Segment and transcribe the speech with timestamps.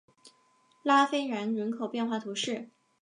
[0.81, 2.69] 拉费兰人口变化图示